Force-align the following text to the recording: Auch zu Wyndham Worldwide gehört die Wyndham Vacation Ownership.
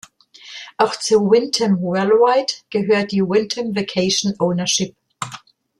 Auch 0.77 0.95
zu 0.95 1.29
Wyndham 1.29 1.79
Worldwide 1.79 2.51
gehört 2.71 3.11
die 3.11 3.21
Wyndham 3.21 3.75
Vacation 3.75 4.33
Ownership. 4.39 4.95